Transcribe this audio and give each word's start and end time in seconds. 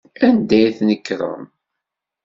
Anda 0.25 0.55
ay 0.57 0.67
d-tnekrem? 0.71 1.43